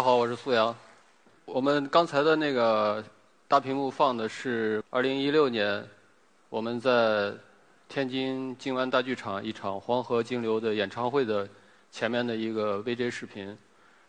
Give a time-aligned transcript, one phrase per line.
[0.00, 0.74] 家好，我是苏阳。
[1.44, 3.04] 我们刚才的那个
[3.46, 5.86] 大屏幕放的是2016年
[6.48, 7.34] 我们在
[7.86, 11.46] 天津静安大剧场一场《黄河金流》的演唱会的
[11.92, 13.54] 前面的一个 VJ 视频。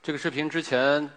[0.02, 1.10] 这个视频之前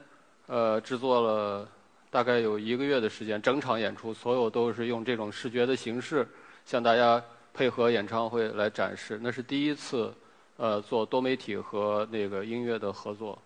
[0.48, 1.68] 呃制作了
[2.10, 6.26] 大概有一个月的时间，整场演出所有都是用这种视觉的形式
[6.66, 9.20] 向大家配合演唱会来展示。
[9.22, 10.12] 那是第一次
[10.56, 13.40] 呃做多媒体和那个音乐的合作。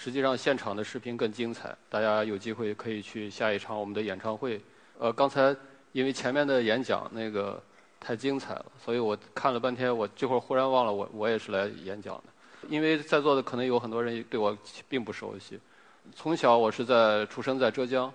[0.00, 1.76] 实际上，现场的视频更精彩。
[1.90, 4.60] 大家有机会可以去下一场我们的演唱会。
[4.96, 5.54] 呃，刚才
[5.90, 7.60] 因为前面的演讲那个
[7.98, 12.22] 太精彩了，所以我看了半天，我这会儿忽然忘了我我也是来演讲的。
[12.68, 14.56] 因为在座的可能有很多人对我
[14.88, 15.58] 并不熟悉。
[16.14, 18.12] 从小我是在出生在浙江，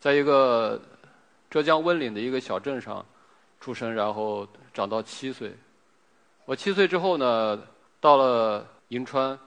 [0.00, 0.82] 在一个
[1.48, 3.06] 浙江温岭的一个小镇上
[3.60, 4.44] 出生，然后
[4.74, 5.54] 长到七岁。
[6.44, 7.62] 我七岁之后呢，
[8.00, 9.38] 到了银川。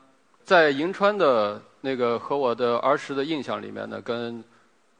[0.44, 4.44] 在银川的那个和我的儿时的印象里面呢，跟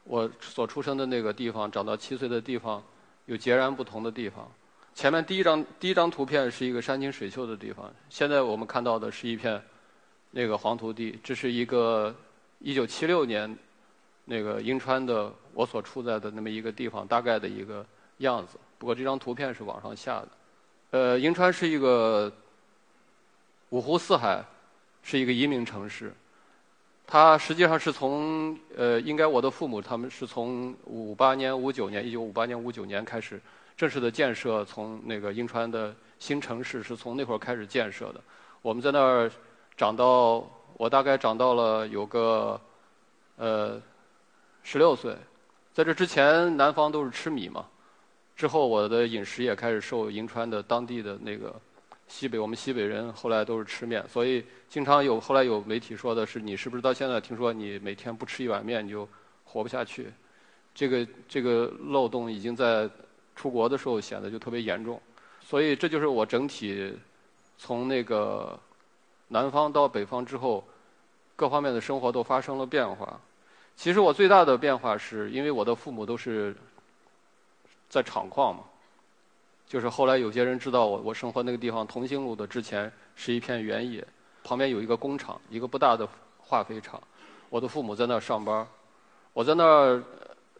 [0.04, 2.82] 我所出生的那个地方、长到七岁的地方
[3.26, 4.50] 有截然不同的地方。
[4.94, 9.62] 前面第一张第一张图片是一个山清水秀的地方，现在我们看到的是一片
[10.30, 11.18] 那个黄土地。
[11.22, 12.14] 这是一个
[12.58, 13.56] 一九七六年
[14.24, 17.84] 那个银川的我所处在的那么一个地方大概的一个
[18.18, 18.58] 样子。
[18.78, 20.28] 不过这张图片是网上下的。
[20.90, 22.32] 呃，银川是一个
[23.70, 24.44] 五湖四海。
[25.02, 26.12] 是一个移民城市，
[27.06, 33.40] 它实际上是从呃，应该我的父母他们是从五八年、五九年，一九五八年、五九年开始
[33.76, 38.20] 正式的建设，从那个银川的新城市是从那会儿开始建设的。
[38.62, 39.30] 我们在那儿
[39.76, 42.60] 长到，我大概长到了有个
[43.36, 43.82] 呃
[44.62, 45.16] 十六岁，
[45.74, 47.66] 在这之前南方都是吃米嘛，
[48.36, 51.54] 之后我的饮食也开始受银川的当地的那个。
[52.12, 59.08] 西北，我们西北人后来都是吃面，所以经常有后来有媒体说的是，你是不是到现在听说你每天不吃一碗面你就
[59.44, 60.12] 活不下去？
[60.74, 62.88] 这个这个漏洞已经在
[63.34, 65.00] 出国的时候显得就特别严重，
[65.40, 66.94] 所以这就是我整体
[67.56, 68.60] 从那个
[69.28, 70.62] 南方到北方之后，
[71.34, 73.18] 各方面的生活都发生了变化。
[73.74, 76.54] 其实我最大的变化是因为我的父母都是
[77.88, 78.64] 在厂矿嘛。
[79.72, 84.06] 就是后来有些人知道我我生活那个地方同兴路的之前是一片原野，
[84.44, 87.02] 旁边有一个工厂，一个不大的化肥厂。
[87.48, 88.68] 我的父母在那儿上班，
[89.32, 90.02] 我在那儿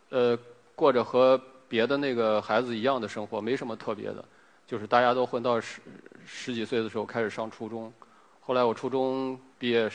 [0.09, 0.38] 呃
[0.75, 1.38] 过着和
[1.69, 4.25] 别的那个孩子一样的生活，没什么特别的，
[4.67, 5.82] 就是大家都混到十
[6.25, 7.93] 十几岁的时候开始上初中。
[8.41, 9.93] 后来我初中毕业，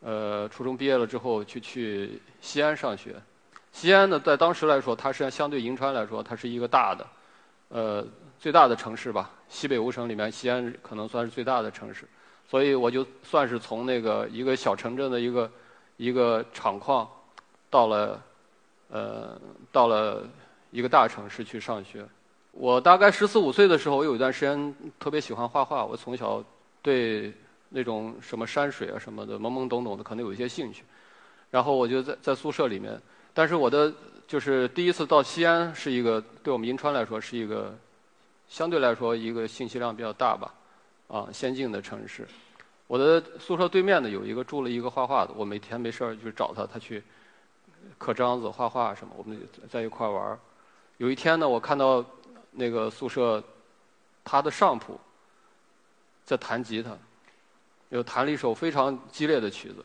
[0.00, 3.16] 呃初中毕业了之后去去西安上学。
[3.72, 7.06] 西安呢，在当时来说，它是相对银川来说，它是一个大的，
[7.68, 8.06] 呃。
[8.38, 12.06] 最大的城市吧，西北五省里面，西安可能算是最大的城市，
[12.46, 15.50] 所以我就算是从那个一个小城镇的一个
[15.96, 17.08] 一个厂矿，
[17.70, 18.22] 到了
[18.90, 19.40] 呃
[19.72, 20.22] 到了
[20.70, 22.06] 一个大城市去上学。
[22.52, 25.82] 我大概十四五岁的时候，我有一段时间特别喜欢画画。
[25.82, 26.44] 我从小
[26.82, 27.32] 对
[27.70, 30.84] 那种什么山水啊什么的，懵懵懂懂的，可能有一些兴趣。
[31.50, 33.00] 然后我就在在宿舍里面，
[33.32, 33.92] 但是我的
[34.26, 37.72] 就是第一次到西安是一个对我们银川来说是一个
[38.48, 40.52] 相对来说一个信息量比较大吧，
[41.08, 42.26] 啊，先进的城市。
[42.88, 47.02] 我的宿舍对面呢有一个住了一个画画的，我每天没事儿就找他，他去
[47.98, 49.40] 刻章子、画画什么，我们
[49.70, 50.38] 在一块儿玩儿。
[50.98, 52.04] 有一天呢，我看到
[52.50, 53.42] 那个宿舍
[54.24, 54.98] 他的上铺
[56.24, 56.96] 在弹吉他，
[57.90, 59.84] 又弹了一首非常激烈的曲子。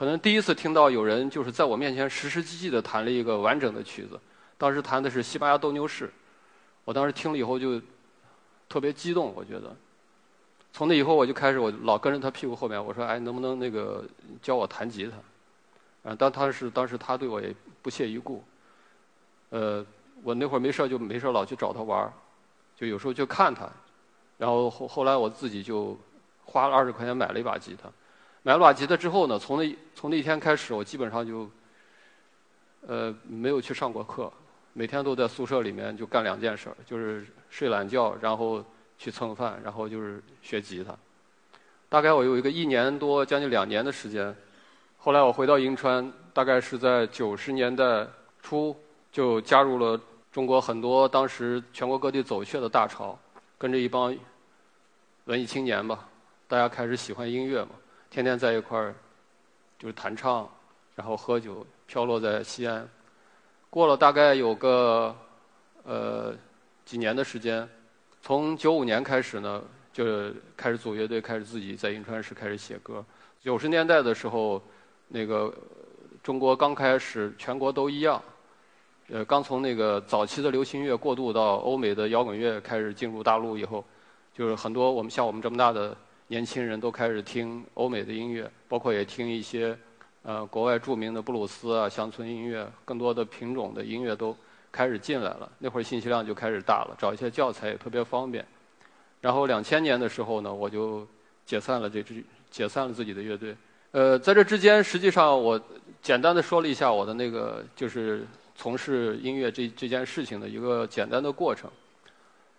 [0.00, 4.18] 可能第一次听到有人就是在我面前实实际际的弹了一个完整的曲子。
[4.56, 6.10] 当时弹的是西班牙斗牛士，
[6.86, 7.78] 我当时听了以后就
[8.66, 9.76] 特别激动，我觉得。
[10.72, 14.02] 从那以后我就开始我老跟着他屁股后面，我说：“哎，能不能那个
[14.40, 15.18] 教我弹吉他？”
[16.10, 18.42] 啊，当他是当时他对我也不屑一顾。
[19.50, 19.84] 呃，
[20.22, 22.10] 我那会儿没事就没事老去找他玩儿
[22.74, 23.68] 就有时候就看他。
[24.38, 25.94] 然后后后来我自己就
[26.46, 27.92] 花了二十块钱买了一把吉他。
[28.42, 31.50] 买了把吉他之后呢，从那从那天开始，我基本上就
[32.86, 34.32] 呃没有去上过课，
[34.72, 38.64] 每天都在宿舍里面就干两件事，就是睡懒觉，然后
[38.96, 40.96] 去蹭饭，然后就是学吉他。
[41.88, 44.34] 大概我有一个一年多，将近两年的时间。
[44.96, 48.06] 后来我回到银川，大概是在九十年代
[48.42, 48.74] 初，
[49.12, 50.00] 就加入了
[50.32, 53.18] 中国很多当时全国各地走穴的大潮，
[53.58, 54.16] 跟着一帮
[55.24, 56.08] 文艺青年吧，
[56.48, 57.70] 大家开始喜欢音乐嘛。
[58.10, 58.92] 天天在一块儿，
[59.78, 60.48] 就是弹唱，
[60.96, 62.86] 然后喝酒，飘落在西安。
[63.70, 65.14] 过了大概有个
[65.84, 66.34] 呃
[66.84, 67.68] 几年的时间，
[68.20, 69.62] 从九五年开始呢，
[69.92, 70.04] 就
[70.56, 73.04] 开始组乐队，开始自己在银川市开始写歌。
[73.40, 74.60] 九十年代的时候，
[75.06, 75.54] 那个
[76.20, 78.20] 中国刚开始，全国都一样，
[79.08, 83.84] 呃，刚从那个早期的流行乐过渡到欧美的摇滚乐开始进入大陆以后，
[84.34, 85.96] 就是很多我们像我们这么大的。
[86.30, 89.76] 年轻人都开始听欧美的音乐，包括也听一些
[90.22, 94.36] 呃国外著名的布鲁斯啊、乡村音乐，更多的品种的音乐都
[94.70, 95.50] 开始进来了。
[95.58, 98.46] 那会儿信息量就开始大了，找一些教材也特别方便。
[99.20, 101.04] 然后两千年的时候呢，我就
[101.44, 103.56] 解散了这支，解散了自己的乐队。
[103.90, 105.60] 呃，在这之间，实际上我
[106.00, 108.24] 简单的说了一下我的那个就是
[108.54, 111.68] 从事音乐这这件事情的一个简单的过程。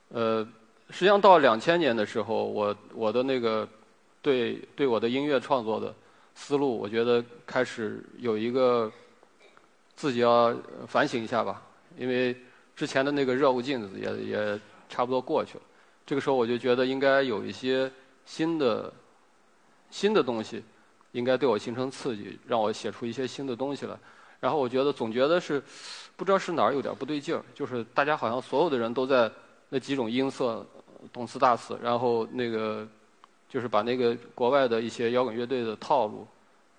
[0.09, 0.45] 呃。
[0.91, 3.67] 实际上到两千年的时候，我我的那个
[4.21, 5.93] 对对我的音乐创作的
[6.35, 8.91] 思路，我觉得开始有一个
[9.95, 10.53] 自己要
[10.88, 11.61] 反省一下吧，
[11.97, 12.35] 因为
[12.75, 14.59] 之前的那个热乎劲子也也
[14.89, 15.63] 差不多过去了。
[16.05, 17.89] 这个时候我就觉得应该有一些
[18.25, 18.91] 新的
[19.89, 20.61] 新的东西，
[21.13, 23.97] 应该对我形成刺激，让我写出一些新的东西来。
[24.41, 25.63] 然后我觉得总觉得是
[26.17, 29.31] 不知道是哪儿有点不对劲儿，就是大家好像所有的人都在
[29.69, 30.65] 那几种音色。
[31.12, 32.88] 动次大次，然后那个
[33.50, 36.27] 就是把那个国外的一些摇滚乐队的套路，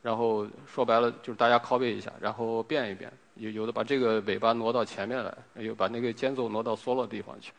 [0.00, 7.52] 然后说白了就是大家拷贝一下，然后变一变，有有的把这个尾巴挪到前面来，有把那个间奏挪到 solo 地方去，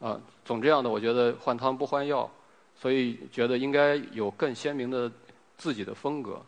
[0.00, 2.28] 啊，总这样的我觉得换汤不换药，
[2.74, 5.10] 所以觉得应该有更鲜明的
[5.58, 6.40] 自己的风格。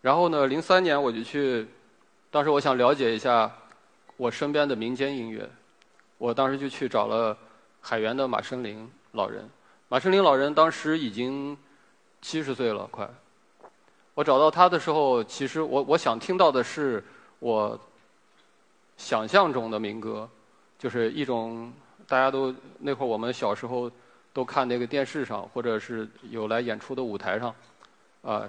[0.00, 1.66] 然后呢，零三年我就去，
[2.30, 3.54] 当时我想了解一下
[4.16, 5.48] 我身边的民间音乐，
[6.16, 7.36] 我当时就去找了。
[7.80, 9.48] 海源的马生林老人，
[9.88, 11.56] 马生林老人当时已经
[12.20, 13.08] 七十岁了，快。
[14.14, 17.02] 我找到他的时候，其实我我想听到的是
[17.38, 17.78] 我
[18.96, 20.28] 想象中的民歌，
[20.78, 21.72] 就是一种
[22.06, 23.90] 大家都那会儿我们小时候
[24.32, 27.54] 都看那个电视上，或者是有来演出的舞台上，
[28.22, 28.48] 啊，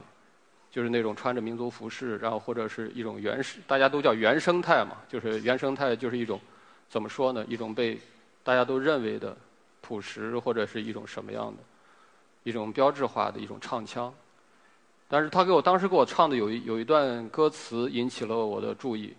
[0.69, 6.39] 就是那种穿着民族服饰，然后或者是一种原始，大家都叫原生态嘛，就是原生态就是一种
[6.89, 7.45] 怎么说呢？
[7.47, 7.97] 一种被
[8.43, 9.35] 大家都认为的
[9.81, 11.57] 朴实或者是一种什么样的
[12.43, 14.13] 一种标志化的一种唱腔，
[15.07, 19.15] 但是他给我当时给我唱的有一有一段歌词引起了我的注意，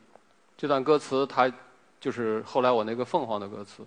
[0.57, 1.53] 这段歌词他
[2.01, 3.87] 就是后来我那个凤凰的歌词，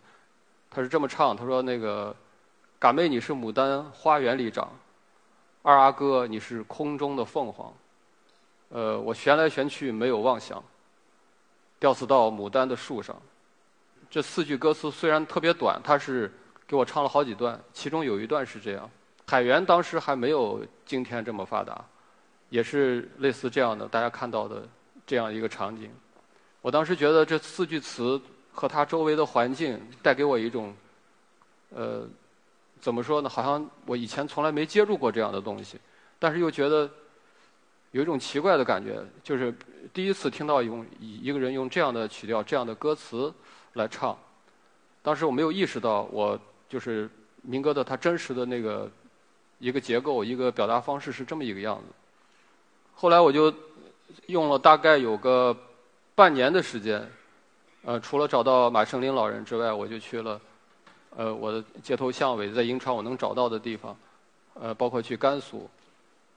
[0.70, 2.16] 他是这么唱，他说那个
[2.80, 4.72] 嘎妹你是牡丹花园里长，
[5.62, 7.74] 二阿哥你是空中的凤凰，
[8.70, 10.64] 呃我旋来旋去没有妄想，
[11.78, 13.16] 吊死到牡丹的树上。
[14.10, 16.32] 这四句歌词虽然特别短，他是
[16.68, 18.90] 给我唱了好几段，其中有一段是这样：
[19.28, 21.84] 海源当时还没有今天这么发达，
[22.50, 24.68] 也是类似这样的大家看到的
[25.06, 25.92] 这样一个场景。
[26.62, 28.20] 我当时觉得这四句词
[28.52, 30.74] 和他周围的环境带给我一种，
[31.70, 32.08] 呃，
[32.80, 33.30] 怎么说呢？
[33.30, 35.78] 好像我以前从来没接触过这样的东西，
[36.18, 36.90] 但是又觉得
[37.92, 39.54] 有一种奇怪的感觉，就是
[39.94, 43.34] 第一次听到用一个人用这样的曲调、这样的歌词。
[43.76, 44.18] 来唱，
[45.02, 47.10] 当时我没有意识到，我就是
[47.42, 48.90] 民歌的它真实的那个
[49.60, 51.84] 一个结构、一个表达方式是这么一个样子。
[52.94, 53.54] 后来我就
[54.28, 55.56] 用了大概有个
[56.16, 57.06] 半年的时间，
[57.84, 60.40] 呃，除了找到马胜林老人之外，我就去了
[61.18, 63.96] 呃我的街头巷尾，在银川我能找到的地方，
[64.54, 65.70] 呃，包括去甘肃，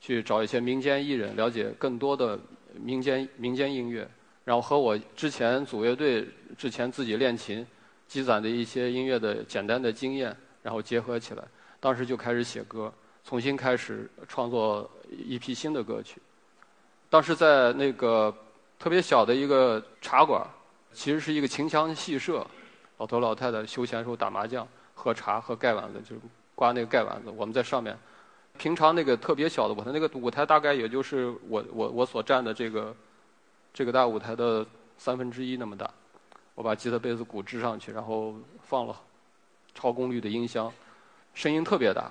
[0.01, 2.37] 去找一些民间艺人，了解更多的
[2.75, 4.09] 民间民间音乐，
[4.49, 6.27] 然后和我之前组乐队
[6.57, 7.67] 之前自己练琴
[8.07, 11.45] 积攒的一些音乐的简单的经验，然后结合起来，
[11.79, 12.91] 当时就开始写歌。
[13.27, 16.19] 重新开始创作一批新的歌曲。
[17.11, 18.35] 当时在那个
[18.79, 20.43] 特别小的一个茶馆，
[20.95, 22.47] 其实是一个琴腔戏社，
[22.97, 26.23] 老头老太太休闲时候打麻将、喝茶、喝盖碗子，就是
[26.55, 27.31] 刮那个盖碗子。
[27.37, 27.95] 我们在上面，
[28.57, 32.97] 平常那个特别小的舞台，那个舞台大概也就是我我我所站的这个
[33.79, 34.67] 这个大舞台的
[34.97, 35.89] 三分之一那么大。
[36.57, 39.01] 我把吉他、贝斯、鼓支上去，然后放了
[39.73, 40.73] 超功率的音箱，
[41.33, 42.11] 声音特别大。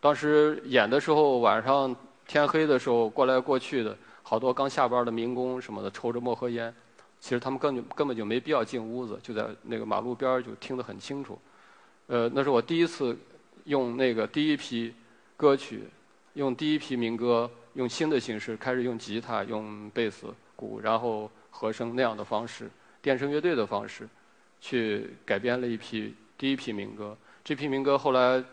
[0.00, 1.94] 当时演的时候，晚上
[2.26, 6.74] 天黑的时候，过来过去的好多刚下班的民工什么的，抽着墨盒烟。
[7.20, 11.38] 其实他们根本根本就没必要进屋子，就在那个马路边就听得很清楚。
[12.06, 13.14] 呃，那是我第一次
[13.64, 14.94] 用那个第一批
[15.36, 15.84] 歌曲，
[16.32, 20.34] 用第一批民歌，用新的形式开始用吉他、用贝斯、
[20.82, 24.08] 然后和声那样的方式，电声乐队的方式，
[24.60, 27.16] 去改编了一批第一批民歌。
[27.44, 28.44] 这批民歌后来，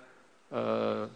[0.50, 1.10] 呃。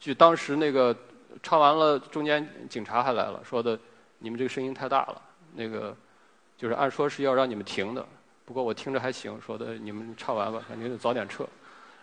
[0.00, 0.96] 据当时那个
[1.42, 3.76] 唱完了，中间警察还来了，说的
[4.20, 5.20] 你们这个声音太大了，
[5.56, 5.92] 那个
[6.56, 8.06] 就是按说是要让你们停的。
[8.44, 11.44] 不过我听着还行，说的你们唱完吧，反正早点撤。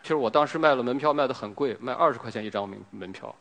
[0.04, 3.34] 其实我当时卖了门票卖的很贵，卖二十块钱一张门门票，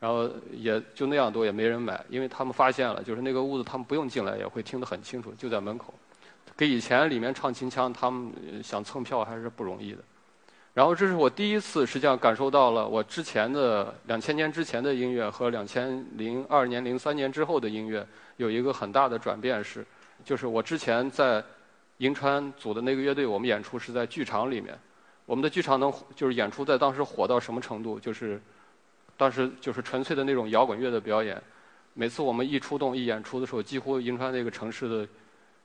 [0.00, 5.92] 然后也就那样多也没人买，因为他们发现了，就是那个屋子他们不用进来也会听得很清楚，就在门口。
[6.56, 9.98] 给以前里面唱秦腔，他们想蹭票还是不容易的。
[10.74, 19.84] 然后这是我第一次，实际上感受到了我之前的两千年之前的音乐和两千零二年、零三年之后的音乐有一个很大的转变是，
[20.24, 21.42] 就是我之前在
[21.96, 24.78] 银川组的那个乐队，我们演出是在剧场里面，
[25.26, 27.98] 我们的剧场能就是演出在当时火到什么程度？
[27.98, 28.40] 就是
[29.18, 31.42] 当时就是纯粹的那种摇滚乐的表演，
[31.92, 35.08] 每次我们一出动一演出的时候，几乎银川那个城市的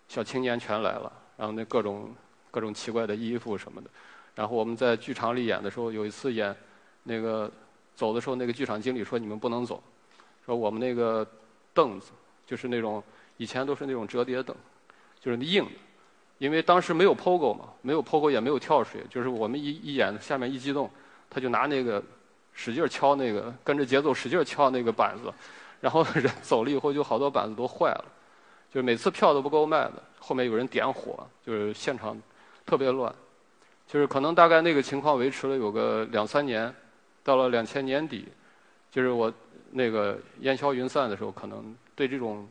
[0.08, 2.12] 小青年全来了，然后那各种
[2.50, 3.90] 各种奇怪的衣服什么的。
[4.34, 6.54] 然后我们在剧场里演的时候，有一次演
[7.04, 7.50] 那个
[7.96, 9.82] 走的时候，那个剧场经理说：“你们不能走，
[10.44, 11.26] 说我们那个
[11.76, 12.12] 凳子
[12.48, 13.04] 就是那种
[13.38, 14.56] 以前都是那种折叠凳，
[15.20, 15.72] 就是硬的，
[16.40, 20.90] 因为当时没有 POGO 嘛，没有 POGO 也没有跳水，就是我们一一演下面一激动，
[21.30, 22.04] 他就拿那个
[22.54, 25.34] 使劲敲那个跟着节奏使劲敲那个板子，
[25.82, 28.06] 然后人走了以后就好多板子都坏了，
[28.72, 32.18] 就是每次票都不够卖的，后面有人点火，就是现场
[32.66, 33.14] 特别乱。”
[33.86, 36.74] 就是可能大概那个情况维持了有个两三年，
[37.22, 38.28] 到了两千年底，
[38.90, 39.32] 就是我
[39.72, 42.48] 那个烟消云散的时候，可能对这种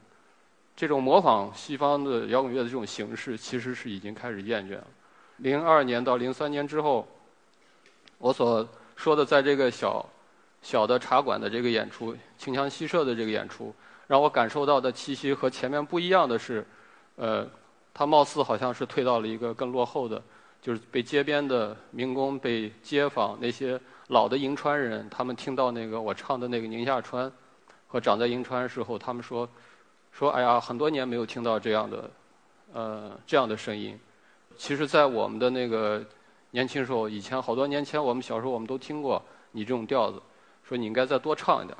[0.76, 4.86] 这种模仿西方的摇滚乐的这种形式，其实是已经开始厌倦了。
[5.38, 7.08] 零二年到零三年之后，
[8.18, 8.68] 我所
[9.02, 10.08] 说的在这个小
[10.62, 13.74] 小的茶馆的这个演出，清腔西社的这个演出，
[14.06, 16.64] 让我感受到的气息和前面不一样的是，
[17.16, 17.44] 呃，
[17.92, 20.22] 它貌似好像是退到了一个更落后的。
[20.60, 27.28] 就是被街边的民工、被街坊那些老的银川人，他们听到那个我唱的那个《宁夏川》
[27.88, 29.48] 和长在银川时候，他们说
[30.12, 32.10] 说哎呀，很多年没有听到这样的
[32.72, 33.98] 呃这样的声音。
[34.56, 36.00] 其实，在我们的那个
[36.52, 40.22] 年轻时候，以前好多年前，我们小时候我们都听过你这种调子，
[40.66, 41.76] 说你应该再多唱一点。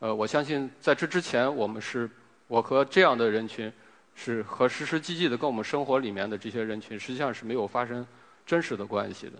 [0.00, 2.10] 呃，我相信在这之前，我们是
[2.48, 3.72] 我和这样的人群。
[4.18, 8.06] 是和实实际际的跟我们生活里面的这些人群实际上是没有发生
[8.46, 9.32] 真实的关系的，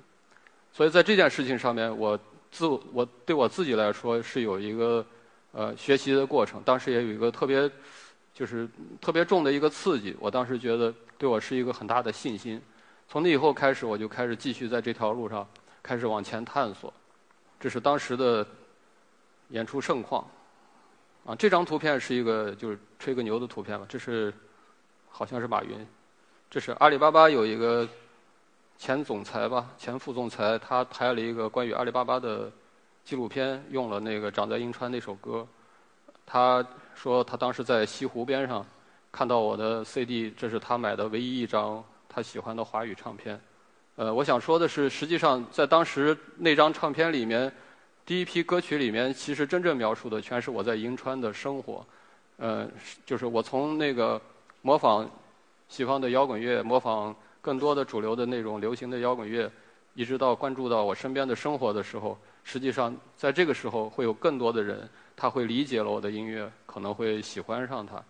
[0.71, 5.03] 所以在这件事情上面，我自我对我自己来说是有一个
[5.53, 6.63] 呃学习的过程。
[6.63, 7.71] 当时也有一个特别
[8.35, 8.69] 就是
[9.01, 12.61] 特别重的一个刺激，我当时觉得对我是一个很大的信心。
[13.09, 15.47] 从那以后开始，我就开始继续在这条路上
[15.83, 16.93] 开始往前探索。
[17.61, 18.47] 这是当时的
[19.49, 20.27] 演出盛况
[21.25, 21.35] 啊！
[21.35, 24.33] 这张图片是一个就是吹个牛的图片吧，这是。
[25.09, 25.87] 好像是马云，
[26.51, 27.89] 这是阿里巴巴有一个
[28.77, 32.53] 前总裁吧，前副总裁，他拍了一个关于阿里巴巴的
[33.03, 35.49] 纪录片，用了那个《长在银川》那首歌。
[36.27, 36.63] 他
[36.95, 38.63] 说他当时在西湖边上
[39.11, 41.83] 看到我的 CD，这是他买的唯一一张
[42.17, 43.39] 他喜欢的华语唱片。
[43.97, 47.53] 呃，我想说的是，实际上在当时那张唱片里面，
[48.07, 51.87] 第一批歌曲里面，其实真正描述的全是我在银川的生活。
[52.39, 52.67] 呃，
[53.05, 54.19] 就是我从那个。
[54.63, 55.09] 模仿
[55.69, 59.49] 西方的摇滚乐，模仿更多的主流的那种流行的摇滚乐，
[59.95, 68.03] 一直到关注到我身边的生活的时候，实际上在这个时候会有更多的人，他会理解了我的音乐，可能会喜欢上它。